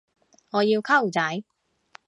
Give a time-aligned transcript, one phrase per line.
[0.49, 1.43] 我要溝仔